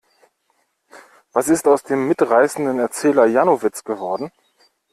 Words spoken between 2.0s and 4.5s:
mitreißenden Erzähler Janowitz geworden?